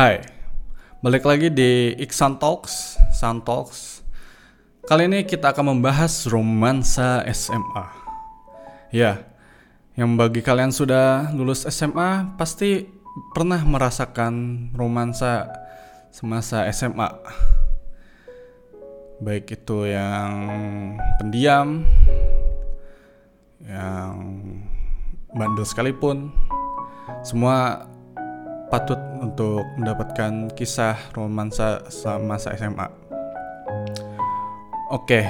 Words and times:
Hai, 0.00 0.24
balik 1.04 1.28
lagi 1.28 1.52
di 1.52 1.92
Iksan 2.00 2.40
Talks, 2.40 2.96
Sun 3.12 3.44
Talks. 3.44 4.00
Kali 4.88 5.04
ini 5.04 5.28
kita 5.28 5.52
akan 5.52 5.76
membahas 5.76 6.24
romansa 6.24 7.20
SMA. 7.28 7.84
Ya, 8.96 9.28
yang 10.00 10.16
bagi 10.16 10.40
kalian 10.40 10.72
sudah 10.72 11.28
lulus 11.36 11.68
SMA 11.68 12.32
pasti 12.40 12.88
pernah 13.36 13.60
merasakan 13.60 14.72
romansa 14.72 15.52
semasa 16.08 16.64
SMA. 16.72 17.20
Baik 19.20 19.52
itu 19.52 19.84
yang 19.84 20.32
pendiam, 21.20 21.84
yang 23.68 24.16
bandel 25.36 25.68
sekalipun, 25.68 26.32
semua 27.20 27.84
patut 28.72 29.09
untuk 29.20 29.68
mendapatkan 29.76 30.48
kisah 30.56 30.96
romansa 31.12 31.84
semasa 31.92 32.56
SMA. 32.56 32.88
Oke, 34.90 35.28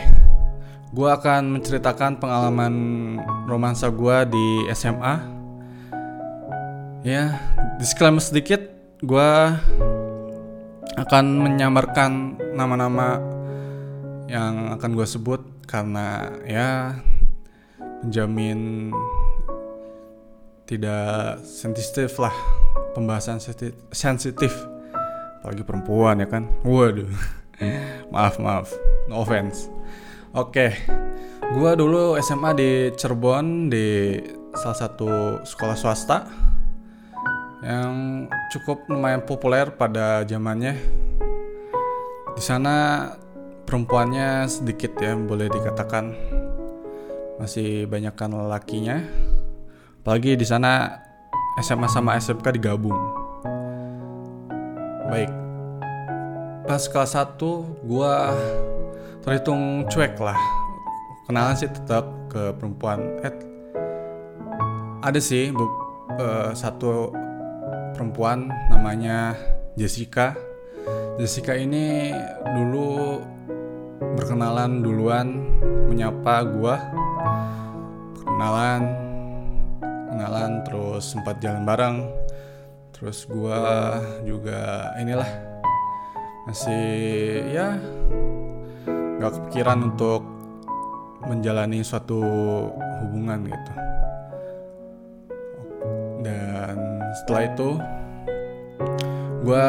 gue 0.95 1.09
akan 1.11 1.59
menceritakan 1.59 2.17
pengalaman 2.17 2.75
romansa 3.45 3.93
gue 3.93 4.17
di 4.31 4.47
SMA. 4.73 5.15
Ya, 7.05 7.37
disclaimer 7.77 8.23
sedikit, 8.23 8.63
gue 9.03 9.31
akan 10.97 11.25
menyamarkan 11.45 12.41
nama-nama 12.55 13.21
yang 14.31 14.79
akan 14.79 14.91
gue 14.95 15.07
sebut 15.09 15.43
karena 15.67 16.31
ya 16.47 16.95
menjamin 18.05 18.91
tidak 20.71 21.43
sensitif 21.43 22.15
lah 22.23 22.31
pembahasan 22.95 23.43
sensitif 23.91 24.55
apalagi 25.43 25.67
perempuan 25.67 26.23
ya 26.23 26.31
kan? 26.31 26.47
Waduh. 26.63 27.11
Maaf 28.15 28.39
maaf. 28.39 28.71
No 29.11 29.27
offense. 29.27 29.67
Oke. 30.31 30.79
Gua 31.51 31.75
dulu 31.75 32.15
SMA 32.23 32.55
di 32.55 32.71
Cirebon 32.95 33.67
di 33.67 34.15
salah 34.55 34.79
satu 34.79 35.43
sekolah 35.43 35.75
swasta 35.75 36.31
yang 37.67 38.25
cukup 38.55 38.87
lumayan 38.87 39.27
populer 39.27 39.75
pada 39.75 40.23
zamannya. 40.23 40.79
Di 42.39 42.43
sana 42.45 43.09
perempuannya 43.67 44.47
sedikit 44.47 44.95
ya 45.03 45.19
boleh 45.19 45.51
dikatakan. 45.51 46.15
Masih 47.43 47.89
banyakkan 47.89 48.31
lelakinya 48.37 49.01
Apalagi 50.01 50.33
di 50.33 50.49
sana 50.49 50.97
SMA 51.61 51.85
sama 51.93 52.17
SMK 52.17 52.57
digabung. 52.57 52.97
Baik. 55.13 55.29
Pas 56.65 56.81
kelas 56.89 57.13
1 57.13 57.37
gua 57.85 58.33
terhitung 59.21 59.85
cuek 59.93 60.17
lah. 60.17 60.41
Kenalan 61.29 61.53
sih 61.53 61.69
tetap 61.69 62.09
ke 62.33 62.57
perempuan. 62.57 63.21
Eh, 63.21 63.35
ada 65.05 65.21
sih 65.21 65.53
bu, 65.53 65.69
uh, 66.17 66.57
satu 66.57 67.13
perempuan 67.93 68.49
namanya 68.73 69.37
Jessica. 69.77 70.33
Jessica 71.21 71.53
ini 71.53 72.17
dulu 72.57 73.21
berkenalan 74.17 74.81
duluan 74.81 75.45
menyapa 75.93 76.41
gua. 76.57 76.81
Perkenalan 78.17 79.10
kenalan 80.21 80.61
terus 80.69 81.17
sempat 81.17 81.41
jalan 81.41 81.65
bareng. 81.65 81.97
Terus 82.93 83.25
gua 83.25 83.97
juga 84.29 84.93
inilah 85.01 85.33
masih 86.45 86.85
ya 87.49 87.81
nggak 89.17 89.33
kepikiran 89.41 89.81
untuk 89.89 90.21
menjalani 91.25 91.81
suatu 91.81 92.21
hubungan 93.01 93.49
gitu. 93.49 93.73
Dan 96.21 96.77
setelah 97.17 97.43
itu 97.49 97.71
gue 99.41 99.69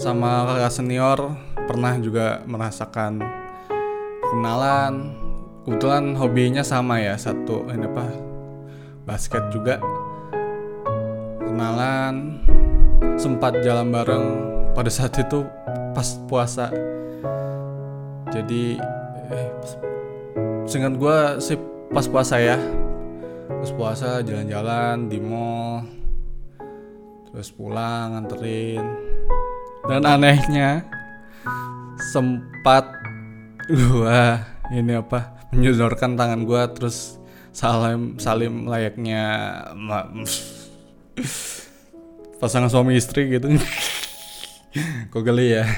sama 0.00 0.48
kakak 0.48 0.72
senior 0.72 1.36
pernah 1.68 1.92
juga 2.00 2.40
merasakan 2.48 3.20
kenalan 4.32 5.12
kebetulan 5.68 6.16
hobinya 6.16 6.64
sama 6.64 7.04
ya 7.04 7.20
satu 7.20 7.68
ini 7.68 7.84
apa 7.84 8.33
basket 9.04 9.44
juga. 9.52 9.80
Kenalan 11.44 12.40
sempat 13.20 13.60
jalan 13.62 13.92
bareng 13.94 14.26
pada 14.74 14.90
saat 14.90 15.14
itu 15.20 15.46
pas 15.94 16.08
puasa. 16.26 16.72
Jadi 18.32 18.80
eh, 19.30 19.50
seingat 20.66 20.98
gue 20.98 21.18
sih 21.38 21.56
pas 21.94 22.04
puasa 22.10 22.40
ya. 22.42 22.58
Pas 23.48 23.70
puasa 23.72 24.24
jalan-jalan 24.24 25.08
di 25.08 25.20
mall 25.20 25.84
terus 27.30 27.52
pulang 27.54 28.16
nganterin. 28.16 28.82
Dan 29.84 30.02
anehnya 30.08 30.86
sempat 32.14 32.88
gua 33.68 34.42
ini 34.72 34.96
apa 34.96 35.50
menyodorkan 35.52 36.16
tangan 36.16 36.46
gua 36.48 36.70
terus 36.72 37.18
salim 37.54 38.18
salim 38.18 38.66
layaknya 38.66 39.22
pasangan 42.42 42.66
suami 42.66 42.98
istri 42.98 43.30
gitu. 43.30 43.46
Kok 45.14 45.22
geli 45.22 45.54
ya? 45.54 45.64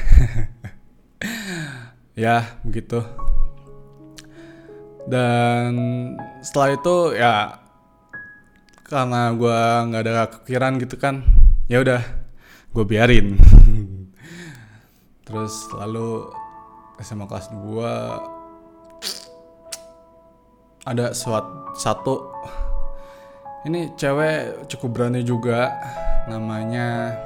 Ya 2.17 2.57
begitu. 2.65 3.05
Dan 5.05 5.77
setelah 6.41 6.73
itu 6.73 6.97
ya 7.13 7.61
karena 8.89 9.37
gue 9.37 9.59
nggak 9.93 10.01
ada 10.01 10.25
kepikiran 10.33 10.81
gitu 10.81 10.97
kan 10.97 11.29
ya 11.69 11.85
udah 11.85 12.01
gue 12.73 12.85
biarin. 12.89 13.37
Terus 15.29 15.69
lalu 15.77 16.33
SMA 17.05 17.29
kelas 17.29 17.53
2 17.53 18.36
ada 20.87 21.11
suat 21.11 21.43
satu. 21.75 22.31
Ini 23.67 23.99
cewek 23.99 24.71
cukup 24.71 24.89
berani 24.95 25.27
juga 25.27 25.75
namanya 26.31 27.19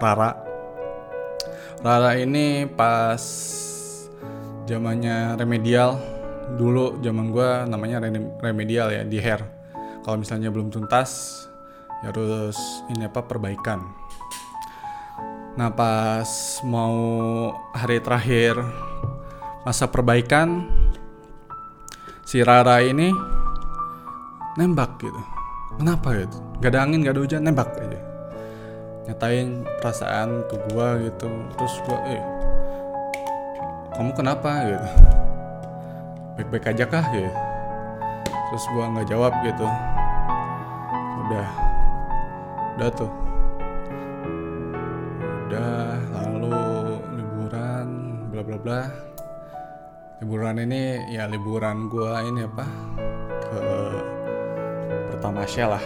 Rara. 0.00 0.32
Rara 1.84 2.16
ini 2.16 2.64
pas 2.64 3.20
zamannya 4.64 5.36
remedial 5.36 6.00
dulu 6.56 6.96
zaman 7.04 7.28
gue 7.28 7.50
namanya 7.68 8.00
remedial 8.40 8.88
ya 8.88 9.04
di 9.04 9.20
hair. 9.20 9.44
Kalau 10.02 10.16
misalnya 10.16 10.48
belum 10.48 10.72
tuntas 10.72 11.44
ya 12.00 12.08
harus 12.08 12.56
ini 12.88 13.04
apa 13.04 13.20
perbaikan. 13.20 13.84
Nah 15.60 15.68
pas 15.68 16.58
mau 16.64 16.96
hari 17.76 18.00
terakhir 18.00 18.56
masa 19.62 19.84
perbaikan 19.86 20.64
si 22.22 22.40
Rara 22.40 22.78
ini 22.82 23.10
nembak 24.56 25.02
gitu. 25.02 25.22
Kenapa 25.78 26.14
gitu 26.14 26.52
gak 26.62 26.70
ada 26.78 26.86
angin 26.86 27.02
gak 27.02 27.18
ada 27.18 27.22
hujan 27.26 27.42
nembak 27.42 27.74
aja. 27.74 28.00
Nyatain 29.10 29.66
perasaan 29.82 30.46
ke 30.46 30.54
gua 30.70 30.94
gitu. 31.02 31.26
Terus 31.58 31.74
gua 31.82 31.98
eh 32.06 32.22
kamu 33.98 34.14
kenapa? 34.14 34.50
gitu. 34.70 34.88
Baik-baik 36.38 36.70
aja 36.70 36.84
kah? 36.86 37.04
gitu. 37.10 37.32
Terus 38.22 38.64
gua 38.72 38.84
nggak 38.94 39.08
jawab 39.10 39.32
gitu. 39.42 39.66
Udah. 41.26 41.48
Udah 42.78 42.90
tuh. 42.94 43.12
Udah 45.50 45.98
lalu 46.14 46.56
liburan 47.18 47.88
bla 48.30 48.40
bla 48.46 48.58
bla 48.62 49.11
liburan 50.22 50.54
ini 50.62 51.10
ya 51.10 51.26
liburan 51.26 51.90
gue 51.90 52.14
ini 52.30 52.46
apa? 52.46 52.62
Ke 53.42 53.62
pertama 55.10 55.42
lah. 55.42 55.82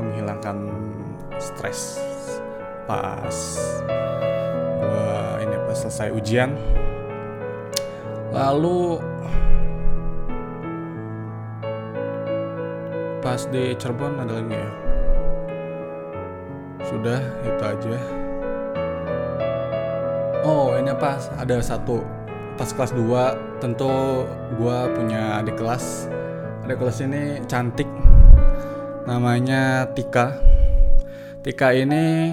Menghilangkan 0.00 0.72
stres 1.36 2.00
pas 2.88 3.36
gue 4.80 5.12
ini 5.44 5.56
pas 5.60 5.76
selesai 5.76 6.08
ujian. 6.16 6.56
Lalu 8.32 8.96
pas 13.20 13.44
di 13.52 13.76
Cirebon 13.76 14.24
ada 14.24 14.40
lagi 14.40 14.56
ya? 14.56 14.70
Sudah 16.80 17.20
itu 17.44 17.60
aja. 17.60 18.00
Oh 20.48 20.72
ini 20.80 20.88
apa? 20.88 21.20
Ada 21.36 21.60
satu 21.60 22.23
pas 22.54 22.70
kelas 22.70 22.94
2 22.94 23.58
tentu 23.58 23.90
gue 24.58 24.78
punya 24.94 25.42
adik 25.42 25.58
kelas. 25.58 26.06
Adik 26.64 26.78
kelas 26.80 26.98
ini 27.02 27.42
cantik 27.50 27.88
namanya 29.04 29.90
Tika. 29.92 30.38
Tika 31.44 31.74
ini 31.76 32.32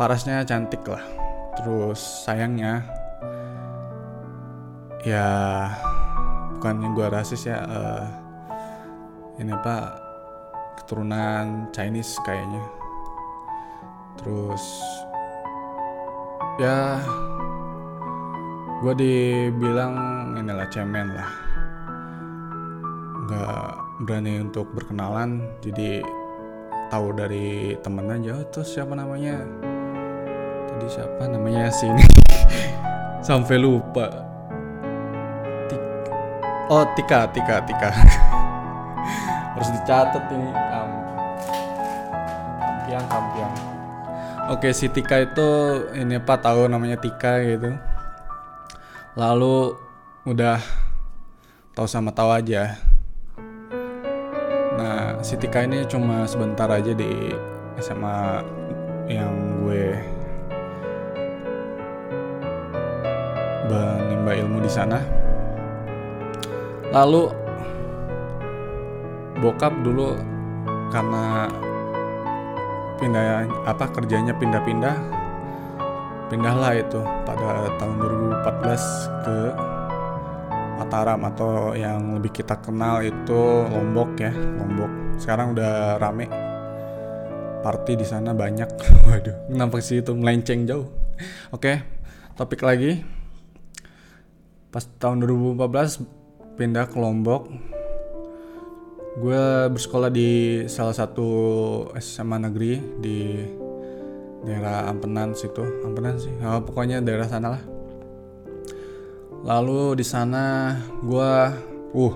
parasnya 0.00 0.44
cantik 0.44 0.84
lah 0.88 1.00
terus 1.56 2.28
sayangnya 2.28 2.84
ya 5.00 5.28
bukannya 6.52 6.92
gue 6.92 7.06
rasis 7.08 7.48
ya 7.48 7.64
uh, 7.64 8.04
ini 9.40 9.52
apa 9.52 9.96
keturunan 10.80 11.68
Chinese 11.72 12.16
kayaknya. 12.24 12.64
Terus 14.20 14.64
ya 16.56 17.00
gue 18.76 18.92
dibilang 18.92 19.94
inilah 20.36 20.68
cemen 20.68 21.08
lah. 21.16 21.30
Nggak 23.24 23.68
berani 24.04 24.32
untuk 24.44 24.68
berkenalan 24.76 25.40
jadi 25.64 26.04
tahu 26.92 27.16
dari 27.16 27.72
temen 27.80 28.12
aja 28.12 28.36
oh, 28.36 28.44
terus 28.52 28.76
siapa 28.76 28.92
namanya? 28.92 29.40
Tadi 30.68 30.86
siapa 30.92 31.24
namanya 31.24 31.72
sini 31.72 32.04
sampai 33.26 33.56
lupa. 33.56 34.12
Tik 35.72 35.82
oh 36.68 36.84
Tika 36.92 37.32
Tika 37.32 37.56
Tika. 37.64 37.90
Harus 39.56 39.72
dicatat 39.72 40.24
ini 40.36 40.52
um, 40.52 40.90
kampiang 42.60 43.06
kampiang. 43.08 43.54
Oke 44.52 44.68
si 44.76 44.92
Tika 44.92 45.24
itu 45.24 45.48
ini 45.96 46.20
apa 46.20 46.36
tahu 46.36 46.68
namanya 46.68 47.00
Tika 47.00 47.40
gitu 47.40 47.95
lalu 49.16 49.72
udah 50.28 50.60
tahu 51.72 51.88
sama 51.88 52.12
tahu 52.12 52.36
aja. 52.36 52.76
Nah 54.76 55.16
si 55.24 55.40
Tika 55.40 55.64
ini 55.64 55.88
cuma 55.88 56.28
sebentar 56.28 56.68
aja 56.68 56.92
di 56.92 57.32
SMA 57.80 58.44
yang 59.08 59.64
gue 59.64 59.96
menimba 63.72 64.36
ilmu 64.36 64.60
di 64.60 64.68
sana. 64.68 65.00
Lalu 66.92 67.32
bokap 69.40 69.72
dulu 69.80 70.12
karena 70.92 71.48
pindah 73.00 73.48
apa 73.64 73.84
kerjanya 73.96 74.36
pindah-pindah 74.36 75.15
pindahlah 76.26 76.74
itu 76.74 76.98
pada 77.22 77.70
tahun 77.78 77.96
2014 78.02 79.24
ke 79.26 79.38
Mataram 80.76 81.24
atau 81.24 81.72
yang 81.72 82.20
lebih 82.20 82.42
kita 82.42 82.60
kenal 82.60 83.00
itu 83.00 83.64
Lombok 83.72 84.20
ya 84.20 84.28
Lombok. 84.34 85.16
Sekarang 85.16 85.56
udah 85.56 85.96
rame. 85.96 86.28
Party 87.64 87.96
di 87.96 88.06
sana 88.06 88.36
banyak. 88.36 88.68
Waduh 89.08 89.48
kenapa 89.48 89.80
sih 89.80 90.04
itu 90.04 90.12
melenceng 90.12 90.68
jauh? 90.68 90.90
Oke 91.54 91.80
topik 92.36 92.60
lagi. 92.60 93.00
Pas 94.68 94.84
tahun 95.00 95.24
2014 95.24 96.60
pindah 96.60 96.86
ke 96.92 96.96
Lombok. 97.00 97.48
Gue 99.16 99.72
bersekolah 99.72 100.12
di 100.12 100.60
salah 100.68 100.92
satu 100.92 101.28
SMA 101.96 102.36
negeri 102.36 103.00
di 103.00 103.18
daerah 104.46 104.86
Ampenan 104.86 105.34
situ. 105.34 105.66
Ampenan 105.82 106.16
sih. 106.22 106.30
Oh, 106.40 106.62
pokoknya 106.62 107.02
daerah 107.02 107.26
sana 107.26 107.58
lah. 107.58 107.62
Lalu 109.42 109.98
di 109.98 110.06
sana 110.06 110.74
gue 111.02 111.32
uh 111.92 112.14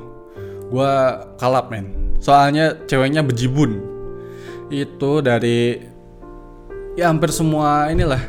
gue 0.70 0.92
kalap 1.36 1.68
men. 1.74 2.14
Soalnya 2.22 2.78
ceweknya 2.86 3.26
bejibun. 3.26 3.82
Itu 4.70 5.18
dari 5.18 5.82
ya 6.94 7.10
hampir 7.10 7.34
semua 7.34 7.90
inilah 7.90 8.22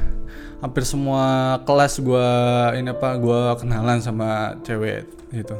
hampir 0.62 0.86
semua 0.86 1.58
kelas 1.66 2.02
gue 2.02 2.30
ini 2.78 2.94
apa 2.94 3.18
gue 3.18 3.42
kenalan 3.58 3.98
sama 3.98 4.54
cewek 4.62 5.10
gitu 5.34 5.58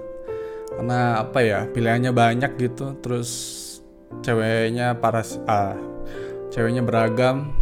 karena 0.78 1.26
apa 1.26 1.40
ya 1.42 1.60
pilihannya 1.70 2.10
banyak 2.14 2.58
gitu. 2.58 2.98
Terus 3.02 3.30
ceweknya 4.26 4.98
paras 4.98 5.38
ah 5.46 5.78
ceweknya 6.50 6.82
beragam 6.82 7.61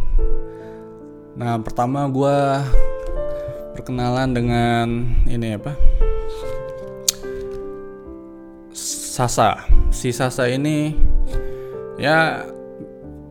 nah 1.38 1.58
pertama 1.62 2.10
gue 2.10 2.38
perkenalan 3.80 4.36
dengan 4.36 4.86
ini 5.24 5.56
apa? 5.56 5.72
Sasa. 8.76 9.64
Si 9.90 10.12
Sasa 10.14 10.46
ini 10.46 10.94
ya 11.96 12.44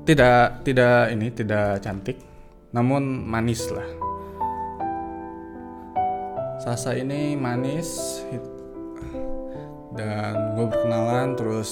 tidak 0.04 0.66
tidak 0.66 1.14
ini 1.14 1.28
tidak 1.30 1.86
cantik 1.86 2.18
namun 2.74 3.26
manis 3.26 3.70
lah. 3.70 3.88
Sasa 6.60 6.98
ini 6.98 7.34
manis 7.38 8.22
dan 9.96 10.56
gue 10.56 10.66
berkenalan 10.70 11.34
terus 11.34 11.72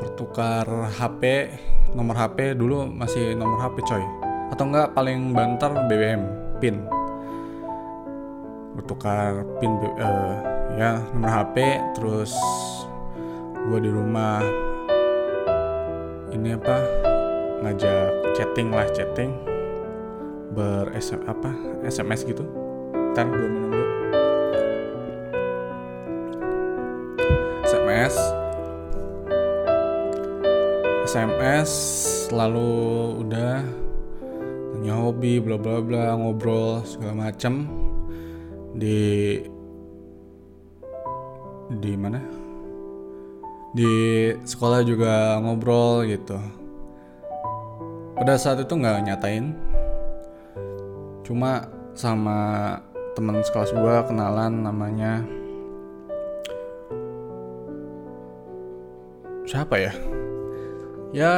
bertukar 0.00 0.66
HP 0.96 1.52
nomor 1.94 2.16
HP 2.18 2.58
dulu 2.58 2.88
masih 2.88 3.36
nomor 3.38 3.62
HP 3.62 3.76
coy 3.84 4.23
atau 4.52 4.64
enggak 4.68 4.92
paling 4.92 5.32
banter 5.32 5.70
BBM 5.88 6.22
pin. 6.58 6.84
Bertukar 8.74 9.46
pin 9.62 9.72
uh, 9.78 10.34
ya 10.74 10.98
nomor 11.14 11.30
HP 11.30 11.78
terus 11.96 12.34
gue 13.70 13.78
di 13.80 13.90
rumah. 13.90 14.42
Ini 16.34 16.58
apa? 16.58 16.76
Ngajak 17.62 18.34
chatting 18.34 18.68
lah 18.74 18.88
chatting. 18.90 19.30
Ber 20.54 20.90
SM, 20.94 21.22
apa? 21.26 21.50
SMS 21.86 22.26
gitu. 22.26 22.42
Ntar 23.14 23.30
gue 23.30 23.48
minum 23.48 23.70
dulu. 23.70 23.86
SMS 27.64 28.14
SMS 31.04 31.70
lalu 32.32 32.72
udah 33.20 33.83
tanya 34.84 35.00
hobi 35.00 35.40
bla 35.40 35.56
bla 35.56 35.80
bla 35.80 36.12
ngobrol 36.12 36.84
segala 36.84 37.16
macem. 37.16 37.64
Di 38.76 39.40
di 41.80 41.92
mana? 41.96 42.20
Di 43.72 43.88
sekolah 44.44 44.84
juga 44.84 45.40
ngobrol 45.40 46.04
gitu. 46.04 46.36
Pada 48.12 48.36
saat 48.36 48.60
itu 48.60 48.76
nggak 48.76 49.08
nyatain. 49.08 49.56
Cuma 51.24 51.64
sama 51.96 52.76
teman 53.16 53.40
sekelas 53.40 53.72
gue 53.72 53.96
kenalan 54.04 54.68
namanya. 54.68 55.24
Siapa 59.48 59.80
ya? 59.80 59.96
Ya 61.16 61.32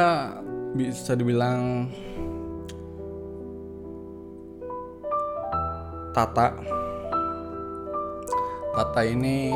bisa 0.75 1.15
dibilang 1.15 1.87
Tata. 6.17 6.49
Tata 8.73 9.01
ini 9.05 9.53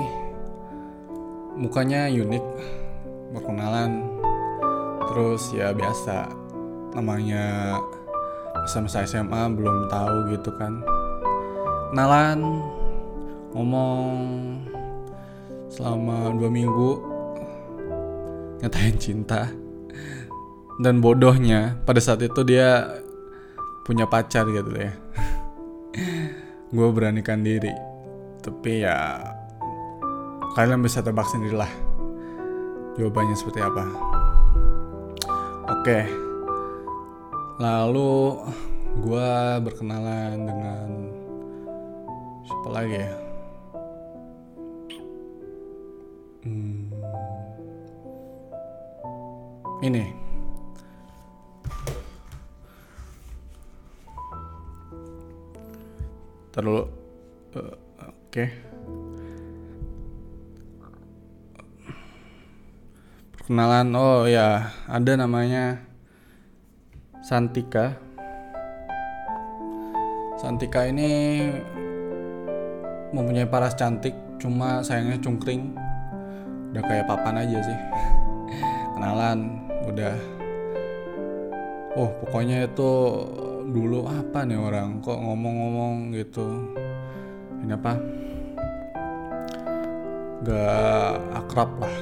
mukanya 1.58 2.06
unik 2.06 2.46
berkenalan. 3.34 4.06
Terus 5.10 5.58
ya 5.58 5.74
biasa 5.74 6.30
namanya 6.94 7.82
masa-masa 8.62 9.10
SMA 9.10 9.41
belum 9.58 9.89
tahu 9.89 10.38
gitu 10.38 10.53
kan. 10.53 10.86
Kenalan 11.89 12.62
ngomong 13.58 14.13
selama 15.65 16.30
dua 16.38 16.50
minggu 16.53 16.91
nyatain 18.62 19.01
cinta. 19.01 19.50
Dan 20.77 21.01
bodohnya 21.01 21.82
pada 21.89 21.98
saat 21.98 22.22
itu 22.22 22.46
dia 22.46 22.86
punya 23.82 24.06
pacar 24.06 24.46
gitu 24.46 24.77
ya 24.77 24.94
gue 26.72 26.88
beranikan 26.96 27.44
diri. 27.44 27.72
Tapi 28.40 28.88
ya 28.88 29.20
kalian 30.56 30.80
bisa 30.80 31.04
tebak 31.04 31.28
sendirilah. 31.28 31.70
Jawabannya 32.96 33.36
seperti 33.36 33.60
apa? 33.60 33.86
Oke. 35.68 36.00
Lalu 37.60 38.40
gue 39.04 39.32
berkenalan 39.62 40.48
dengan 40.48 40.88
siapa 42.48 42.70
lagi 42.72 42.96
ya? 42.98 43.13
Hmm, 46.42 46.90
ini 49.86 50.21
terlalu 56.62 56.86
uh, 57.58 57.74
oke. 58.06 58.30
Okay. 58.30 58.50
perkenalan 63.34 63.89
oh 63.98 64.30
ya 64.30 64.70
ada 64.86 65.18
namanya 65.18 65.82
Santika. 67.25 67.98
Santika 70.38 70.86
ini 70.86 71.41
mempunyai 73.10 73.50
paras 73.50 73.74
cantik 73.74 74.13
cuma 74.38 74.86
sayangnya 74.86 75.18
cungkring. 75.18 75.74
Udah 76.72 76.84
kayak 76.86 77.10
papan 77.10 77.41
aja 77.41 77.58
sih. 77.65 77.80
Kenalan 78.94 79.65
udah. 79.89 80.13
Oh 81.98 82.10
pokoknya 82.22 82.70
itu 82.70 82.91
dulu 83.72 84.04
apa 84.04 84.44
nih 84.44 84.60
orang? 84.60 85.00
Kok 85.00 85.16
ngomong-ngomong 85.16 86.12
gitu? 86.12 86.44
Ini 87.63 87.72
apa? 87.72 87.94
Gak 90.44 91.16
akrab 91.40 91.72
lah. 91.80 91.96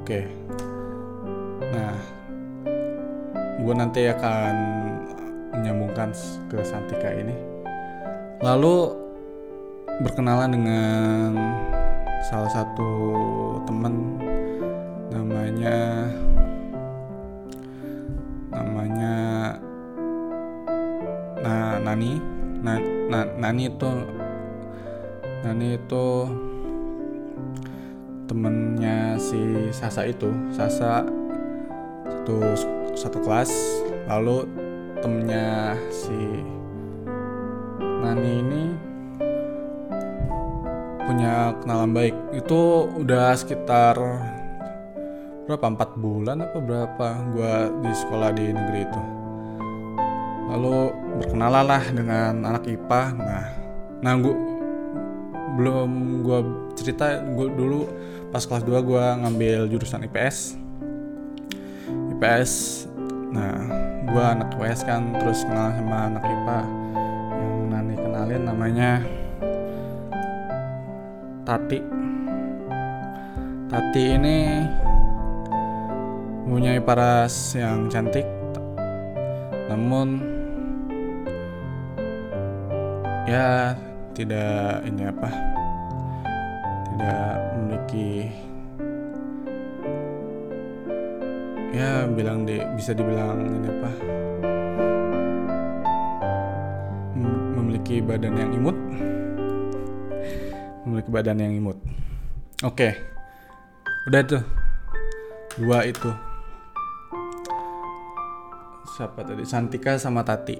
Oke. 0.00 0.24
Nah 1.68 1.96
gue 3.60 3.74
nanti 3.76 4.08
akan 4.08 4.54
menyambungkan 5.52 6.10
ke 6.48 6.64
Santika 6.64 7.12
ini. 7.12 7.36
Lalu 8.40 8.92
berkenalan 10.00 10.50
dengan 10.52 11.30
salah 12.28 12.50
satu 12.50 12.90
temen 13.68 14.18
namanya 15.12 16.08
Nani? 21.94 22.18
Nah, 22.58 22.82
nah 23.06 23.22
Nani 23.38 23.70
itu 23.70 23.86
Nani 25.46 25.78
itu 25.78 26.06
temennya 28.26 29.14
si 29.22 29.70
Sasa 29.70 30.02
itu. 30.02 30.26
Sasa 30.50 31.06
satu 32.10 32.36
satu 32.98 33.18
kelas 33.22 33.54
lalu 34.10 34.42
temennya 34.98 35.78
si 35.94 36.18
Nani 37.78 38.42
ini 38.42 38.64
punya 40.98 41.54
kenalan 41.62 41.94
baik. 41.94 42.16
Itu 42.34 42.90
udah 42.90 43.38
sekitar 43.38 43.94
berapa? 45.46 45.62
Empat 45.62 45.94
bulan 45.94 46.42
apa 46.42 46.58
berapa 46.58 47.06
gue 47.38 47.54
di 47.86 47.92
sekolah 47.94 48.34
di 48.34 48.50
negeri 48.50 48.82
itu 48.82 49.23
lalu 50.50 50.92
berkenalan 51.22 51.64
lah 51.64 51.84
dengan 51.88 52.32
anak 52.44 52.64
IPA. 52.68 53.02
Nah 53.16 53.44
nah 54.04 54.12
gue 54.20 54.36
belum 55.54 55.90
gue 56.26 56.38
cerita 56.76 57.22
gue 57.24 57.46
dulu 57.48 57.88
pas 58.28 58.42
kelas 58.42 58.66
2 58.66 58.74
gue 58.84 59.04
ngambil 59.22 59.70
jurusan 59.70 60.02
IPS 60.10 60.58
IPS 62.18 62.52
nah 63.30 63.54
gue 64.04 64.22
anak 64.22 64.52
IPS 64.58 64.80
kan 64.84 65.14
terus 65.16 65.46
kenal 65.46 65.72
sama 65.72 66.10
anak 66.12 66.24
IPA. 66.26 66.60
Yang 67.34 67.54
Nani 67.70 67.94
kenalin 67.96 68.42
namanya 68.44 68.92
Tati. 71.44 71.76
Tati 73.68 74.04
ini 74.16 74.38
mempunyai 76.44 76.80
paras 76.80 77.52
yang 77.56 77.88
cantik 77.92 78.24
namun 79.68 80.33
ya 83.24 83.72
tidak 84.12 84.84
ini 84.84 85.02
apa? 85.08 85.28
Tidak 86.94 87.32
memiliki 87.56 88.10
ya 91.74 92.06
bilang 92.06 92.44
di 92.44 92.60
bisa 92.76 92.92
dibilang 92.92 93.40
ini 93.42 93.68
apa? 93.68 93.90
Memiliki 97.56 98.04
badan 98.04 98.34
yang 98.36 98.52
imut. 98.52 98.76
Memiliki 100.84 101.10
badan 101.10 101.40
yang 101.40 101.52
imut. 101.56 101.80
Oke. 102.60 102.92
Udah 104.04 104.20
tuh. 104.20 104.44
Dua 105.56 105.88
itu. 105.88 106.12
Siapa 108.94 109.26
tadi? 109.26 109.42
Santika 109.48 109.98
sama 109.98 110.22
Tati 110.22 110.54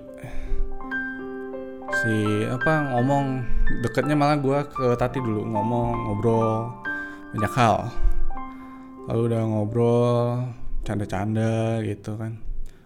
si 2.04 2.44
apa 2.52 2.92
ngomong. 2.92 3.40
Deketnya 3.80 4.12
malah 4.12 4.36
gue 4.36 4.58
ke 4.68 4.92
Tati 5.00 5.24
dulu 5.24 5.40
ngomong 5.48 5.88
ngobrol 6.04 6.68
banyak 7.32 7.54
hal. 7.56 7.88
Lalu 9.08 9.20
udah 9.32 9.42
ngobrol 9.48 10.20
canda-canda 10.84 11.80
gitu 11.80 12.20
kan. 12.20 12.36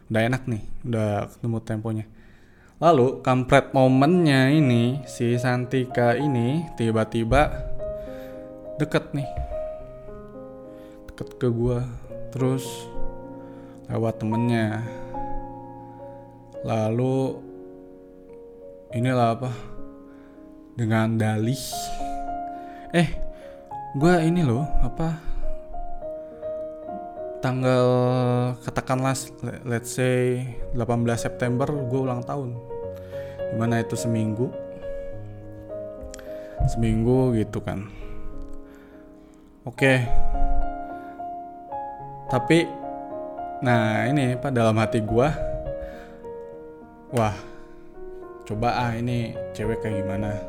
Udah 0.06 0.22
enak 0.22 0.46
nih 0.46 0.62
udah 0.86 1.26
ketemu 1.34 1.58
temponya. 1.66 2.06
Lalu 2.78 3.26
kampret 3.26 3.74
momennya 3.74 4.54
ini 4.54 5.02
si 5.02 5.34
Santika 5.34 6.14
ini 6.14 6.62
tiba-tiba 6.78 7.50
deket 8.78 9.18
nih. 9.18 9.26
Deket 11.10 11.28
ke 11.42 11.50
gue 11.50 11.82
terus 12.30 12.62
lewat 13.90 14.22
temennya. 14.22 14.86
Lalu 16.62 17.42
inilah 18.92 19.36
apa? 19.36 19.50
Dengan 20.78 21.18
dalih. 21.18 21.64
Eh 22.94 23.08
gue 23.98 24.14
ini 24.24 24.40
loh 24.46 24.64
apa? 24.80 25.18
Tanggal 27.38 27.86
katakanlah 28.64 29.14
let's 29.68 29.94
say 29.94 30.42
18 30.74 30.84
September 31.18 31.68
gue 31.68 32.00
ulang 32.00 32.24
tahun. 32.24 32.56
Di 33.52 33.56
mana 33.56 33.84
itu 33.84 33.94
seminggu. 33.94 34.48
Seminggu 36.66 37.36
gitu 37.36 37.60
kan. 37.60 37.86
Oke. 39.68 40.04
Tapi 42.28 42.68
nah 43.58 44.06
ini 44.06 44.38
pak 44.38 44.54
dalam 44.54 44.78
hati 44.78 45.02
gue 45.02 45.28
wah 47.10 47.34
coba 48.48 48.72
ah 48.80 48.96
ini 48.96 49.36
cewek 49.52 49.84
kayak 49.84 50.00
gimana? 50.00 50.40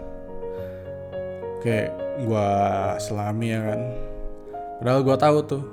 Oke 1.59 1.91
gue 2.23 2.49
selami 2.95 3.51
ya 3.51 3.59
kan? 3.59 3.81
Padahal 4.79 5.01
gue 5.03 5.17
tahu 5.19 5.37
tuh. 5.43 5.63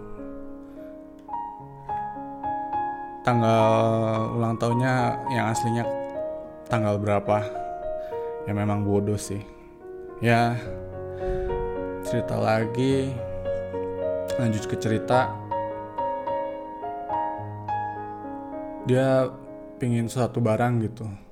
Tanggal 3.23 3.67
ulang 4.35 4.59
tahunnya 4.59 4.95
yang 5.31 5.55
aslinya 5.55 5.87
tanggal 6.67 6.99
berapa? 6.99 7.47
Ya 8.51 8.53
memang 8.59 8.83
bodoh 8.83 9.19
sih. 9.19 9.47
Ya 10.19 10.59
cerita 12.03 12.35
lagi. 12.43 13.15
Lanjut 14.35 14.67
ke 14.67 14.75
cerita. 14.83 15.31
Dia 18.83 19.31
pingin 19.79 20.11
suatu 20.11 20.43
barang 20.43 20.83
gitu 20.83 21.26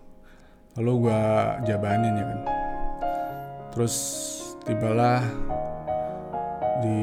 lalu 0.75 1.07
gue 1.07 1.23
jabanin 1.71 2.19
ya 2.19 2.25
kan. 2.27 2.41
Terus 3.75 3.95
tibalah 4.67 5.23
di 6.83 6.99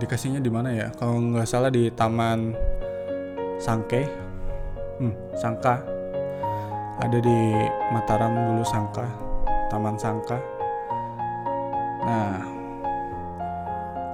dikasihnya 0.00 0.40
di 0.40 0.50
mana 0.52 0.72
ya? 0.72 0.88
Kalau 0.96 1.20
nggak 1.20 1.48
salah 1.48 1.68
di 1.68 1.92
taman 1.92 2.56
Sangke. 3.60 4.08
Hmm, 5.00 5.14
Sangka. 5.36 5.80
Ada 7.00 7.16
di 7.16 7.38
Mataram 7.96 8.36
dulu 8.52 8.60
Sangka 8.60 9.08
Taman 9.72 9.96
Sangka. 9.96 10.36
Nah 12.04 12.44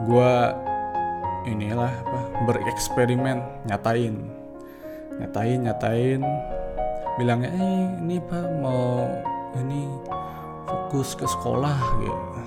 gue 0.07 0.33
inilah 1.51 1.91
apa 1.91 2.21
bereksperimen 2.47 3.43
nyatain. 3.67 4.31
Nyatain 5.19 5.59
nyatain 5.67 6.23
bilangnya 7.17 7.49
eh 7.57 7.85
ini 8.05 8.21
pak 8.21 8.45
mau 8.61 9.09
ini 9.57 9.89
fokus 10.69 11.17
ke 11.17 11.25
sekolah 11.25 11.79
gitu. 12.05 12.41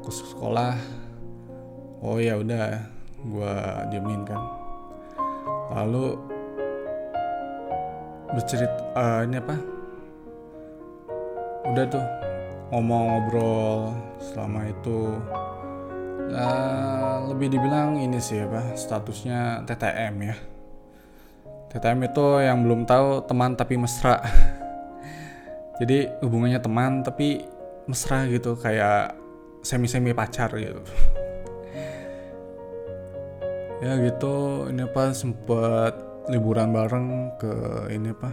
Fokus 0.00 0.16
ke 0.24 0.28
sekolah. 0.32 0.74
Oh 2.00 2.16
ya 2.16 2.40
udah 2.40 2.80
gue 3.20 3.54
diemin 3.92 4.24
kan. 4.24 4.40
Lalu 5.76 6.16
bercerita 8.32 8.80
uh, 8.96 9.20
ini 9.28 9.36
apa? 9.40 9.56
Udah 11.68 11.84
tuh 11.88 12.04
ngomong 12.72 13.02
ngobrol 13.08 13.92
selama 14.20 14.68
itu. 14.68 15.00
Uh, 16.24 17.28
lebih 17.28 17.52
dibilang 17.52 18.00
ini 18.00 18.16
sih 18.16 18.40
apa 18.40 18.72
statusnya 18.74 19.60
TTM 19.68 20.14
ya 20.24 20.53
TTM 21.74 22.06
itu 22.06 22.38
yang 22.38 22.62
belum 22.62 22.86
tahu 22.86 23.26
teman 23.26 23.58
tapi 23.58 23.74
mesra. 23.74 24.22
Jadi 25.82 26.06
hubungannya 26.22 26.62
teman 26.62 27.02
tapi 27.02 27.42
mesra 27.90 28.30
gitu 28.30 28.54
kayak 28.54 29.18
semi-semi 29.66 30.14
pacar 30.14 30.54
gitu. 30.54 30.78
ya 33.84 34.00
gitu 34.00 34.64
ini 34.72 34.86
apa 34.86 35.12
sempet 35.12 35.92
liburan 36.32 36.72
bareng 36.72 37.36
ke 37.36 37.52
ini 37.92 38.16
apa 38.16 38.30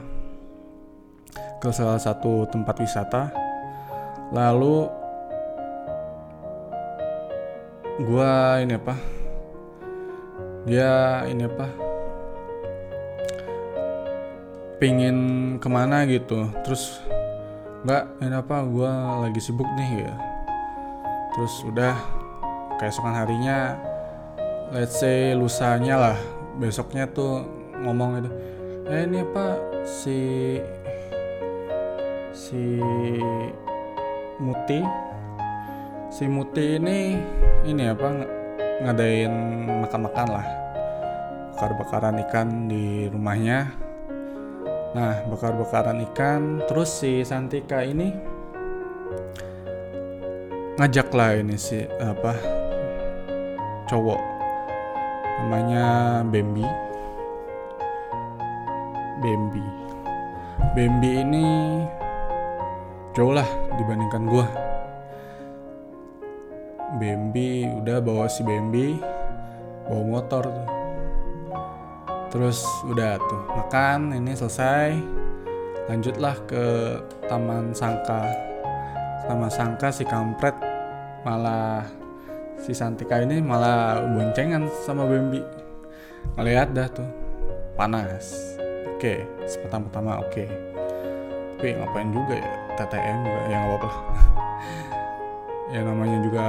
ke 1.60 1.68
salah 1.76 2.00
satu 2.00 2.48
tempat 2.48 2.80
wisata 2.80 3.36
lalu 4.32 4.88
gua 8.06 8.64
ini 8.64 8.80
apa 8.80 8.96
dia 10.64 11.26
ini 11.28 11.44
apa 11.44 11.91
pingin 14.82 15.18
ke 15.62 15.70
mana 15.70 16.10
gitu. 16.10 16.50
Terus 16.66 16.98
nggak 17.86 18.26
ini 18.26 18.34
apa? 18.34 18.66
Gue 18.66 18.90
lagi 19.22 19.38
sibuk 19.38 19.70
nih 19.78 20.10
ya 20.10 20.32
terus 21.32 21.64
udah 21.64 21.96
keesokan 22.76 23.16
harinya 23.16 23.80
let's 24.76 25.00
say 25.00 25.32
lusanya 25.32 25.96
lah 25.96 26.18
besoknya 26.60 27.08
tuh 27.08 27.48
ngomong 27.80 28.20
itu 28.20 28.30
eh 28.92 29.08
ini 29.08 29.24
apa? 29.24 29.56
Si 29.88 30.20
si 32.36 32.78
Muti 34.42 34.80
si 36.12 36.28
Muti 36.28 36.76
ini 36.76 37.16
ini 37.64 37.84
apa 37.88 38.10
ngadain 38.84 39.34
makan-makan 39.88 40.28
lah 40.28 40.48
bakar-bakaran 41.56 42.20
ikan 42.28 42.68
di 42.68 43.08
rumahnya 43.08 43.70
nah 44.92 45.24
bakar-bakaran 45.32 46.04
ikan 46.12 46.60
terus 46.68 46.92
si 47.04 47.24
Santika 47.24 47.80
ini 47.84 48.12
ngajak 50.82 51.14
lah 51.14 51.38
ini 51.38 51.56
si 51.62 51.84
apa 52.02 52.62
cowok. 53.92 54.22
Namanya 55.44 55.86
Bambi. 56.24 56.64
Bambi. 59.20 59.66
Bambi 60.72 61.12
ini 61.20 61.46
jauh 63.12 63.36
lah 63.36 63.46
dibandingkan 63.76 64.24
gua. 64.32 64.48
Bambi 66.96 67.68
udah 67.68 68.00
bawa 68.00 68.32
si 68.32 68.48
Bambi 68.48 68.96
bawa 69.86 70.04
motor 70.08 70.44
tuh 70.48 70.81
terus 72.32 72.64
udah 72.88 73.20
tuh 73.20 73.42
makan 73.52 74.16
ini 74.16 74.32
selesai. 74.32 74.96
Lanjutlah 75.92 76.36
ke 76.48 76.64
Taman 77.28 77.76
Sangka. 77.76 78.32
Taman 79.28 79.52
Sangka 79.52 79.92
si 79.92 80.08
kampret 80.08 80.56
malah 81.28 81.84
si 82.56 82.72
Santika 82.72 83.20
ini 83.20 83.44
malah 83.44 84.00
boncengan 84.00 84.72
sama 84.88 85.04
Bambi. 85.04 85.44
Ngeliat 86.40 86.72
dah 86.72 86.88
tuh 86.88 87.10
panas. 87.76 88.56
Oke 88.96 89.28
pertama-tama 89.62 90.24
oke. 90.24 90.48
Tapi 91.60 91.78
ngapain 91.78 92.10
juga 92.10 92.40
ya 92.40 92.52
TTM 92.80 93.18
juga 93.22 93.42
ya 93.46 93.56
nggak 93.62 93.70
apa-apa 93.70 93.90
ya 95.76 95.80
namanya 95.86 96.18
juga 96.26 96.46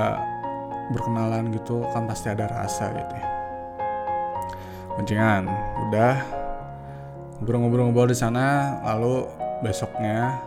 berkenalan 0.89 1.53
gitu 1.53 1.85
kan 1.93 2.09
pasti 2.09 2.33
ada 2.33 2.49
rasa 2.49 2.89
gitu 2.97 3.15
ya 3.17 3.32
boncengan 4.97 5.49
udah. 5.89 6.17
Ngobrol-ngobrol-ngobrol 7.41 8.13
di 8.13 8.19
sana 8.19 8.79
lalu 8.87 9.27
besoknya 9.67 10.39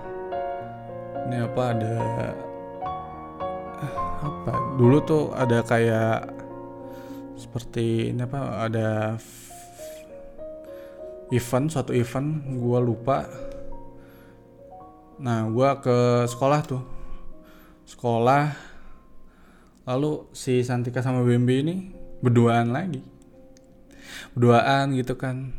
ini 1.28 1.44
apa 1.44 1.62
ada 1.76 1.96
apa? 4.24 4.54
Dulu 4.80 4.98
tuh 5.04 5.24
ada 5.36 5.60
kayak 5.66 6.32
seperti 7.36 8.16
ini 8.16 8.22
apa 8.24 8.40
ada 8.64 9.20
event 11.34 11.68
suatu 11.68 11.92
event 11.92 12.46
gue 12.56 12.80
lupa. 12.80 13.28
Nah 15.20 15.50
gue 15.52 15.70
ke 15.84 15.98
sekolah 16.32 16.62
tuh. 16.64 16.84
Sekolah 17.86 18.56
lalu 19.86 20.26
si 20.34 20.64
Santika 20.66 21.04
sama 21.04 21.22
Bambi 21.22 21.56
ini 21.62 21.76
berduaan 22.24 22.74
lagi 22.74 23.15
berduaan 24.34 24.96
gitu 24.96 25.16
kan. 25.20 25.52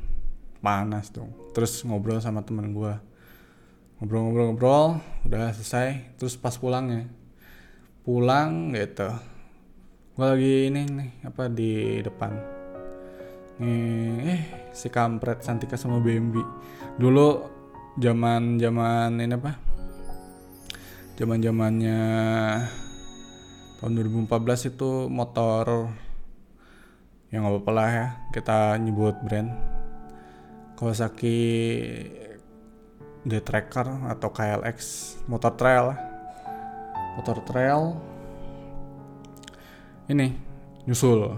Panas 0.61 1.13
dong. 1.15 1.31
Terus 1.55 1.85
ngobrol 1.87 2.19
sama 2.19 2.43
temen 2.43 2.75
gue 2.75 2.95
ngobrol-ngobrol-ngobrol 4.01 5.01
udah 5.29 5.53
selesai. 5.55 6.19
Terus 6.19 6.35
pas 6.37 6.57
pulangnya 6.57 7.09
pulang 8.07 8.73
gitu. 8.75 9.11
Gue 10.17 10.27
lagi 10.27 10.55
ini 10.73 10.83
nih 10.87 11.11
apa 11.29 11.51
di 11.53 12.01
depan. 12.01 12.33
Nih 13.61 14.37
eh 14.37 14.41
si 14.77 14.93
kampret 14.93 15.41
Santika 15.41 15.81
sama 15.81 15.97
Bambi 16.05 16.45
dulu 17.01 17.41
zaman 17.97 18.61
zaman 18.61 19.21
ini 19.21 19.35
apa? 19.37 19.53
Zaman 21.17 21.41
zamannya 21.41 22.01
tahun 23.81 23.93
2014 24.29 24.73
itu 24.73 25.09
motor 25.09 25.89
yang 27.35 27.47
nggak 27.47 27.55
apa-apa 27.59 27.71
lah 27.75 27.89
ya. 27.91 28.07
Kita 28.31 28.59
nyebut 28.79 29.17
brand. 29.27 29.51
Kawasaki 30.77 31.39
D-Tracker 33.27 34.07
atau 34.13 34.29
KLX 34.31 34.79
motor 35.27 35.53
trail 35.57 35.87
motor 37.17 37.41
trail. 37.49 37.97
Ini 40.07 40.31
nyusul. 40.85 41.33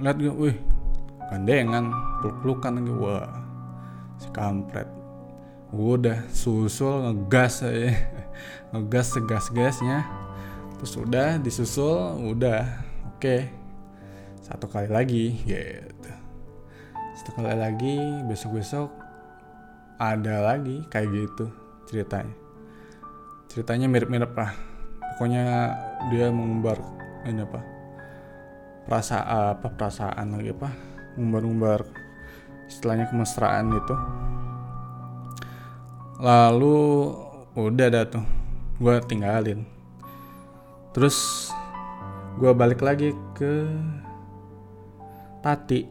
Lihat 0.00 0.16
gue 0.22 0.32
wih 0.32 0.56
gandengan 1.28 1.90
peluk-pelukan 2.22 2.78
lagi 2.78 2.92
wah 2.94 3.26
si 4.22 4.30
kampret. 4.30 4.88
Udah 5.74 6.24
susul 6.30 7.10
ngegas 7.10 7.66
aja. 7.66 7.92
Ngegas 8.72 9.14
segas 9.14 9.46
gasnya 9.50 10.06
terus 10.76 10.92
udah 11.00 11.40
disusul 11.40 12.20
udah 12.36 12.68
oke. 13.16 13.20
okay. 13.20 13.65
Satu 14.46 14.70
kali 14.70 14.86
lagi. 14.86 15.34
Gitu. 15.42 16.10
Satu 17.18 17.42
kali 17.42 17.58
lagi 17.58 17.98
besok 18.30 18.62
besok 18.62 18.90
ada 19.98 20.54
lagi 20.54 20.86
kayak 20.86 21.10
gitu 21.10 21.50
ceritanya. 21.90 22.36
Ceritanya 23.50 23.90
mirip-mirip 23.90 24.30
lah. 24.38 24.54
Pokoknya 25.16 25.74
dia 26.14 26.30
mengumbar 26.30 26.78
ini 27.26 27.42
apa 27.42 27.60
perasaan 28.86 29.58
apa 29.58 29.66
perasaan 29.74 30.26
lagi 30.38 30.54
apa 30.54 30.70
ngumbar-ngumbar 31.18 31.82
istilahnya 32.70 33.10
kemesraan 33.10 33.74
gitu 33.74 33.96
lalu 36.22 37.12
udah 37.56 37.88
dah 37.92 38.04
tuh 38.08 38.24
gue 38.76 38.94
tinggalin. 39.08 39.64
Terus 40.92 41.48
gue 42.40 42.52
balik 42.52 42.84
lagi 42.84 43.12
ke 43.36 43.68
Tati 45.46 45.86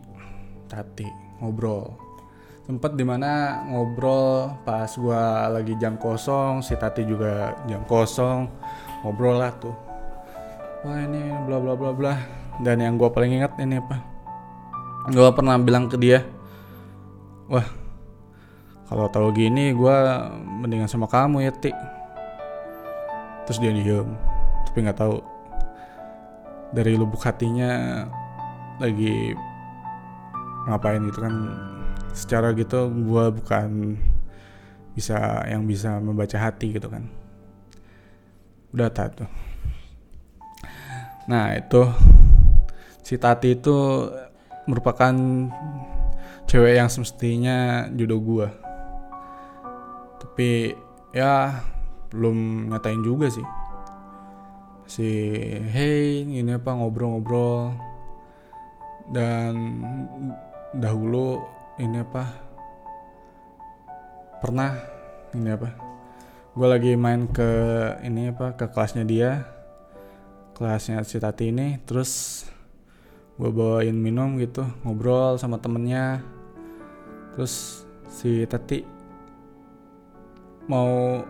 Tati 0.67 1.07
ngobrol. 1.39 1.87
Sempet 2.67 2.99
di 2.99 3.07
mana 3.07 3.63
ngobrol 3.71 4.51
pas 4.67 4.91
gue 4.91 5.23
lagi 5.47 5.79
jam 5.79 5.95
kosong 5.95 6.59
si 6.59 6.75
Tati 6.75 7.07
juga 7.07 7.55
jam 7.63 7.87
kosong 7.87 8.51
ngobrol 8.99 9.39
lah 9.39 9.55
tuh. 9.55 9.71
Wah 10.83 10.99
ini 11.07 11.31
bla 11.47 11.63
bla 11.63 11.71
bla 11.71 11.95
bla. 11.95 12.19
Dan 12.59 12.83
yang 12.83 12.99
gue 12.99 13.07
paling 13.07 13.39
ingat 13.39 13.55
ini 13.63 13.79
apa? 13.79 14.03
Gue 15.07 15.31
pernah 15.31 15.55
bilang 15.55 15.87
ke 15.87 15.95
dia 15.95 16.27
wah 17.47 17.63
kalau 18.91 19.07
tahu 19.07 19.31
gini 19.31 19.71
gue 19.71 19.97
mendingan 20.43 20.89
sama 20.89 21.05
kamu 21.07 21.45
ya 21.45 21.53
Ti 21.55 21.71
terus 23.47 23.61
dia 23.63 23.71
diem 23.71 24.11
tapi 24.67 24.83
nggak 24.83 24.99
tahu. 24.99 25.23
Dari 26.75 26.99
lubuk 26.99 27.23
hatinya 27.23 28.03
lagi 28.81 29.33
ngapain 30.67 31.03
gitu 31.07 31.19
kan. 31.21 31.35
Secara 32.15 32.55
gitu 32.55 32.87
gue 32.91 33.25
bukan 33.41 33.99
bisa 34.95 35.43
yang 35.51 35.67
bisa 35.67 35.99
membaca 35.99 36.39
hati 36.39 36.75
gitu 36.75 36.87
kan. 36.87 37.07
Udah 38.71 38.91
tuh. 38.91 39.29
Nah 41.27 41.57
itu 41.57 41.83
si 43.05 43.17
Tati 43.17 43.57
itu 43.57 44.07
merupakan 44.65 45.13
cewek 46.45 46.77
yang 46.77 46.89
semestinya 46.89 47.89
jodoh 47.93 48.21
gue 48.21 48.47
tapi 50.35 50.75
ya 51.15 51.63
belum 52.11 52.67
nyatain 52.67 52.99
juga 52.99 53.31
sih. 53.31 53.47
Si 54.83 55.07
hey 55.47 56.27
ini 56.27 56.51
apa 56.51 56.75
ngobrol-ngobrol 56.75 57.71
dan 59.09 59.53
dahulu 60.73 61.43
ini 61.77 62.01
apa? 62.01 62.23
Pernah 64.41 64.77
ini 65.35 65.49
apa? 65.51 65.69
Gue 66.55 66.67
lagi 66.71 66.95
main 66.95 67.27
ke 67.27 67.49
ini 68.05 68.31
apa? 68.31 68.55
Ke 68.55 68.71
kelasnya 68.71 69.03
dia. 69.03 69.43
Kelasnya 70.55 71.03
si 71.03 71.19
Tati 71.19 71.51
ini. 71.51 71.77
Terus 71.83 72.43
gue 73.35 73.49
bawain 73.51 73.95
minum 73.95 74.39
gitu 74.39 74.63
ngobrol 74.87 75.35
sama 75.35 75.59
temennya. 75.59 76.23
Terus 77.35 77.83
si 78.07 78.47
Tati 78.47 78.87
mau 80.65 81.21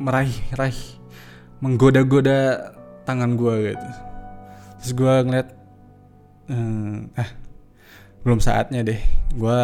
meraih-raih 0.00 1.00
menggoda-goda 1.60 2.72
tangan 3.04 3.36
gue 3.36 3.72
gitu. 3.72 3.88
Terus 4.80 4.92
gue 4.96 5.14
ngeliat 5.28 5.59
hmm, 6.50 7.14
eh 7.14 7.30
belum 8.26 8.42
saatnya 8.42 8.82
deh. 8.82 9.00
Gue 9.32 9.60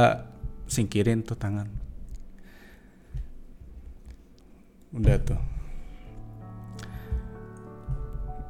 singkirin 0.70 1.26
tuh 1.26 1.34
tangan. 1.34 1.66
Udah 4.94 5.16
tuh. 5.20 5.42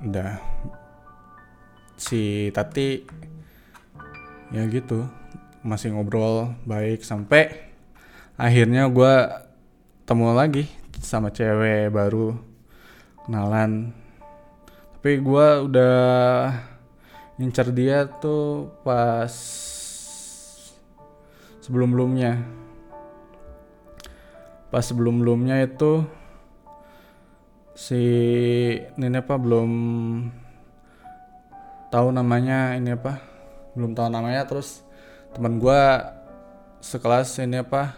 Udah. 0.04 0.36
Si 1.96 2.52
Tati 2.52 3.02
ya 4.54 4.62
gitu 4.70 5.02
masih 5.66 5.90
ngobrol 5.90 6.54
baik 6.62 7.02
sampai 7.02 7.50
akhirnya 8.38 8.86
gue 8.86 9.14
temu 10.06 10.30
lagi 10.30 10.70
sama 11.02 11.34
cewek 11.34 11.90
baru 11.90 12.38
kenalan 13.26 13.90
tapi 14.94 15.18
gue 15.18 15.48
udah 15.66 15.98
ngincar 17.36 17.68
dia 17.72 18.08
tuh 18.08 18.72
pas 18.80 19.32
sebelum 21.60 21.92
belumnya 21.92 22.40
pas 24.72 24.84
sebelum 24.84 25.20
belumnya 25.20 25.62
itu 25.64 26.04
si 27.76 28.02
ini 28.80 29.16
apa 29.20 29.36
belum 29.36 29.70
tahu 31.92 32.08
namanya 32.10 32.74
ini 32.74 32.96
apa 32.96 33.20
belum 33.76 33.92
tahu 33.92 34.08
namanya. 34.08 34.48
Terus 34.48 34.80
teman 35.36 35.60
gue 35.60 35.82
sekelas 36.80 37.36
ini 37.44 37.60
apa 37.60 37.94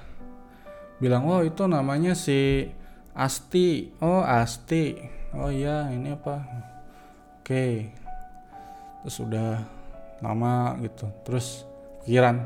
bilang 0.98 1.31
oh 1.31 1.46
itu 1.46 1.64
namanya 1.70 2.18
si 2.18 2.68
Asti. 3.14 3.94
Oh 4.03 4.22
Asti. 4.22 4.98
Oh 5.35 5.51
iya 5.51 5.90
ini 5.94 6.14
apa? 6.14 6.42
Oke 7.42 7.94
terus 9.03 9.17
udah 9.23 9.63
lama 10.23 10.75
gitu. 10.83 11.07
Terus 11.23 11.65
pikiran 12.05 12.43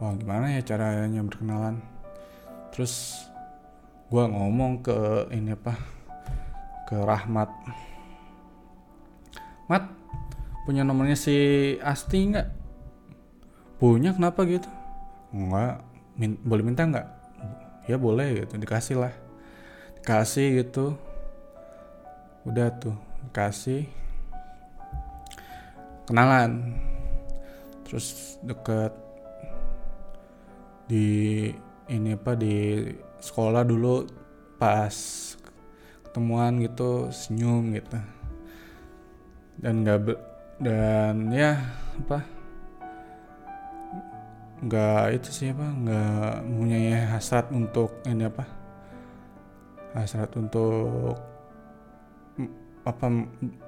wah 0.00 0.16
gimana 0.16 0.56
ya 0.56 0.64
caranya 0.64 1.20
berkenalan? 1.20 1.82
Terus 2.72 3.26
gue 4.10 4.24
ngomong 4.26 4.82
ke 4.82 5.30
ini 5.34 5.54
apa 5.54 5.74
ke 6.88 6.96
Rahmat. 6.98 7.50
Mat 9.70 9.86
punya 10.66 10.82
nomornya 10.82 11.14
si 11.14 11.36
Asti 11.78 12.32
nggak? 12.32 12.48
Punya 13.78 14.16
kenapa 14.16 14.42
gitu? 14.48 14.66
Nggak 15.30 15.74
min 16.18 16.36
boleh 16.42 16.64
minta 16.66 16.82
nggak? 16.88 17.06
Ya 17.86 17.96
boleh 17.98 18.44
gitu 18.46 18.58
dikasih 18.58 18.98
lah. 18.98 19.14
Dikasih 20.00 20.64
gitu. 20.64 20.96
Udah 22.48 22.72
tuh 22.72 22.96
dikasih 23.28 23.99
kenalan. 26.10 26.74
Terus 27.86 28.36
deket 28.42 28.90
di 30.90 31.46
ini 31.86 32.18
apa 32.18 32.34
di 32.34 32.86
sekolah 33.22 33.62
dulu 33.62 34.10
pas 34.58 34.94
ketemuan 36.02 36.58
gitu 36.66 37.14
senyum 37.14 37.70
gitu. 37.78 37.98
Dan 39.62 39.86
nggak 39.86 39.98
dan 40.60 41.30
ya 41.30 41.56
apa 42.02 42.20
nggak 44.60 45.04
itu 45.16 45.28
sih 45.32 45.48
apa 45.56 45.72
nggak 45.72 46.32
punya 46.52 47.08
hasrat 47.16 47.48
untuk 47.48 47.96
ini 48.04 48.28
apa 48.28 48.44
hasrat 49.96 50.28
untuk 50.36 51.29
apa 52.90 53.06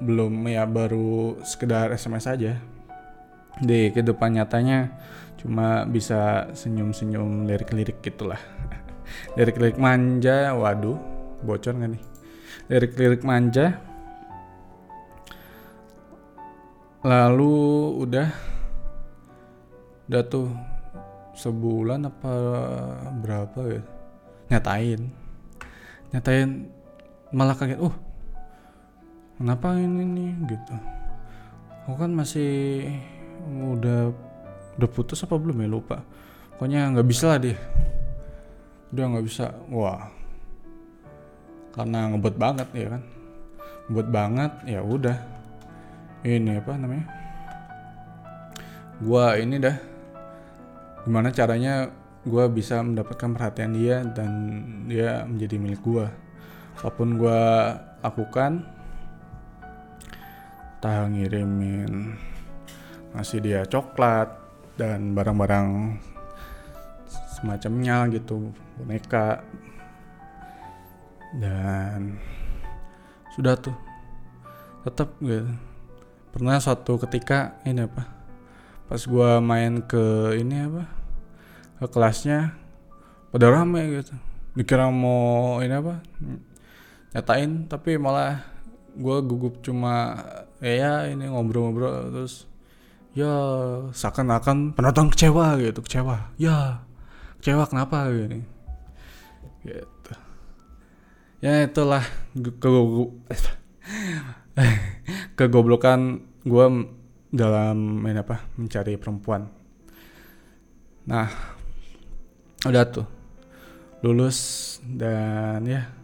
belum 0.03 0.51
ya 0.51 0.67
baru 0.67 1.39
sekedar 1.47 1.95
SMS 1.95 2.27
aja. 2.27 2.53
Di 3.63 3.95
kehidupan 3.95 4.35
nyatanya 4.35 4.91
cuma 5.39 5.87
bisa 5.87 6.51
senyum-senyum 6.55 7.47
lirik-lirik 7.47 8.03
gitulah. 8.03 8.41
Lirik-lirik 9.39 9.79
manja 9.79 10.55
waduh 10.57 10.99
bocor 11.47 11.79
nggak 11.79 11.91
nih? 11.95 12.05
Lirik-lirik 12.71 13.23
manja. 13.23 13.79
Lalu 17.03 17.59
udah 18.07 18.29
udah 20.07 20.23
tuh 20.27 20.51
sebulan 21.39 22.07
apa 22.11 22.35
berapa 23.23 23.61
ya? 23.67 23.83
Nyatain. 24.53 25.01
Nyatain 26.13 26.69
malah 27.33 27.57
kaget 27.57 27.81
oh 27.81 28.12
kenapa 29.43 29.75
ini 29.75 30.39
gitu? 30.47 30.75
Aku 31.83 31.99
kan 31.99 32.15
masih 32.15 32.87
udah 33.51 34.15
udah 34.79 34.89
putus 34.95 35.27
apa 35.27 35.35
belum 35.35 35.67
ya? 35.67 35.69
Lupa. 35.69 35.99
Pokoknya 36.55 36.95
nggak 36.95 37.09
bisa 37.11 37.35
lah 37.35 37.43
dia 37.43 37.59
udah 38.95 39.05
nggak 39.09 39.27
bisa. 39.27 39.51
Wah. 39.73 40.07
Karena 41.75 42.13
ngebut 42.13 42.39
banget 42.39 42.69
ya 42.71 42.87
kan? 42.95 43.03
Ngebut 43.91 44.09
banget 44.15 44.53
ya 44.69 44.81
udah. 44.85 45.19
Ini 46.23 46.63
apa 46.63 46.73
namanya? 46.79 47.07
Gua 49.03 49.35
ini 49.41 49.59
dah. 49.59 49.77
Gimana 51.03 51.35
caranya 51.35 51.91
gua 52.23 52.47
bisa 52.47 52.79
mendapatkan 52.79 53.35
perhatian 53.35 53.75
dia 53.75 54.07
dan 54.07 54.31
dia 54.87 55.27
menjadi 55.27 55.59
milik 55.59 55.83
gua. 55.83 56.07
Apa 56.79 56.95
pun 56.95 57.19
gua 57.19 57.75
lakukan 58.05 58.82
entah 60.83 61.07
ngirimin 61.07 62.19
ngasih 63.15 63.39
dia 63.39 63.63
coklat 63.71 64.27
dan 64.75 65.15
barang-barang 65.15 65.95
semacamnya 67.39 68.11
gitu 68.11 68.51
boneka. 68.83 69.47
Dan 71.39 72.19
sudah 73.31 73.55
tuh 73.63 73.79
tetap 74.83 75.15
gitu. 75.23 75.55
Pernah 76.35 76.59
suatu 76.59 76.99
ketika 76.99 77.63
ini 77.63 77.87
apa 77.87 78.03
pas 78.91 79.07
gua 79.07 79.39
main 79.39 79.87
ke 79.87 80.35
ini 80.35 80.67
apa 80.67 80.91
ke 81.79 81.87
kelasnya 81.95 82.59
pada 83.31 83.55
rame 83.55 84.03
gitu. 84.03 84.19
Dikira 84.59 84.91
mau 84.91 85.63
ini 85.63 85.79
apa 85.79 86.03
nyatain 87.15 87.71
tapi 87.71 88.03
malah 88.03 88.43
gua 88.99 89.23
gugup 89.23 89.63
cuma 89.63 90.19
ya 90.63 91.11
ini 91.11 91.27
ngobrol-ngobrol 91.27 92.15
terus 92.15 92.47
ya 93.13 93.35
seakan-akan 93.91 94.79
penonton 94.79 95.11
kecewa 95.11 95.59
gitu 95.59 95.83
kecewa. 95.83 96.31
Ya 96.39 96.87
kecewa 97.43 97.67
kenapa? 97.67 98.07
gini. 98.09 98.47
Gitu. 99.67 100.13
Ya 101.43 101.67
itulah 101.67 102.07
ke 102.39 102.51
kegoblokan 105.39 106.23
gue 106.47 106.67
dalam 107.35 107.77
main 108.07 108.23
apa 108.23 108.47
mencari 108.55 108.95
perempuan. 108.95 109.51
Nah 111.11 111.27
udah 112.63 112.85
tuh 112.87 113.07
lulus 114.07 114.79
dan 114.87 115.67
ya 115.67 116.02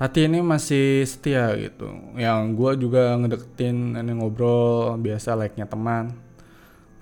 Tati 0.00 0.24
ini 0.24 0.40
masih 0.40 1.04
setia 1.04 1.52
gitu. 1.60 1.92
Yang 2.16 2.56
gue 2.56 2.88
juga 2.88 3.20
ngedeketin 3.20 4.00
ini 4.00 4.16
ngobrol 4.16 4.96
biasa 4.96 5.36
like-nya 5.36 5.68
teman. 5.68 6.16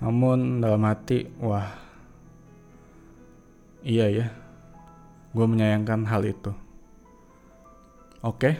Namun 0.03 0.59
dalam 0.59 0.83
hati, 0.83 1.31
wah, 1.39 1.79
iya 3.87 4.11
ya, 4.11 4.27
gue 5.31 5.45
menyayangkan 5.47 6.11
hal 6.11 6.27
itu. 6.27 6.51
Oke, 8.19 8.51
okay. 8.51 8.53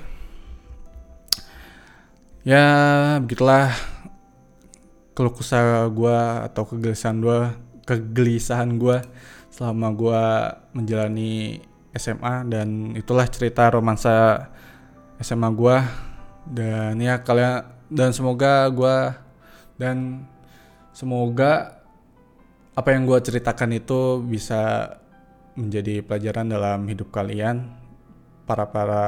ya 2.48 2.64
begitulah 3.20 3.76
keluh 5.12 5.36
kesah 5.36 5.84
gue 5.92 6.18
atau 6.48 6.64
kegelisahan 6.64 7.20
gue, 7.20 7.40
kegelisahan 7.84 8.80
gue 8.80 9.04
selama 9.52 9.92
gue 9.92 10.24
menjalani 10.80 11.60
SMA 11.96 12.46
dan 12.50 12.94
itulah 12.94 13.26
cerita 13.30 13.70
romansa 13.70 14.48
SMA 15.22 15.50
gua. 15.54 15.86
Dan 16.50 16.98
ya 17.02 17.22
kalian 17.22 17.66
dan 17.90 18.10
semoga 18.14 18.66
gua 18.70 19.18
dan 19.78 20.26
semoga 20.94 21.82
apa 22.74 22.90
yang 22.94 23.06
gua 23.06 23.22
ceritakan 23.22 23.76
itu 23.78 24.22
bisa 24.26 24.96
menjadi 25.58 26.02
pelajaran 26.06 26.48
dalam 26.50 26.86
hidup 26.86 27.10
kalian. 27.14 27.70
Para 28.46 28.66
para 28.74 29.06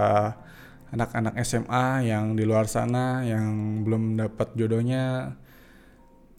anak-anak 0.91 1.39
SMA 1.47 2.05
yang 2.05 2.35
di 2.35 2.43
luar 2.43 2.67
sana 2.67 3.23
yang 3.23 3.81
belum 3.87 4.19
dapat 4.19 4.53
jodohnya 4.59 5.33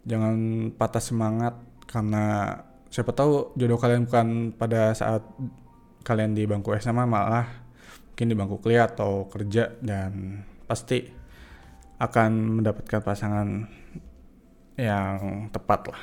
jangan 0.05 0.69
patah 0.77 1.01
semangat 1.01 1.55
karena 1.89 2.59
siapa 2.93 3.17
tahu 3.17 3.57
jodoh 3.57 3.81
kalian 3.81 4.05
bukan 4.05 4.53
pada 4.53 4.93
saat 4.93 5.25
kalian 6.03 6.35
di 6.35 6.45
bangku 6.45 6.75
SMA 6.79 7.07
malah 7.07 7.47
mungkin 8.13 8.27
di 8.29 8.37
bangku 8.37 8.61
kuliah 8.61 8.91
atau 8.91 9.31
kerja 9.31 9.73
dan 9.81 10.45
pasti 10.69 11.03
akan 11.97 12.61
mendapatkan 12.61 13.01
pasangan 13.01 13.67
yang 14.77 15.49
tepat 15.55 15.81
lah. 15.89 16.03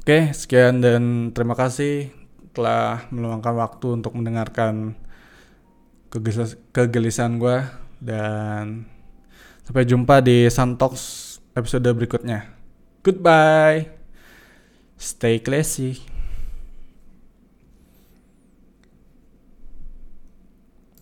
Oke, 0.00 0.32
sekian 0.32 0.80
dan 0.80 1.30
terima 1.36 1.52
kasih 1.52 2.08
telah 2.56 3.06
meluangkan 3.12 3.54
waktu 3.54 4.00
untuk 4.00 4.16
mendengarkan 4.16 4.96
kegelisahan 6.72 7.36
gue 7.36 7.58
dan 8.00 8.88
sampai 9.62 9.84
jumpa 9.84 10.24
di 10.24 10.48
Santox 10.48 10.96
episode 11.52 11.92
berikutnya. 11.92 12.48
Goodbye. 13.04 13.92
Stay 14.98 15.38
classy. 15.38 16.17